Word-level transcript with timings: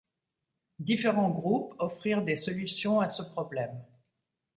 Différents 0.79 1.29
groupes 1.29 1.75
offrirent 1.77 2.23
des 2.25 2.35
solutions 2.35 3.01
à 3.01 3.07
ce 3.07 3.21
problème. 3.21 3.83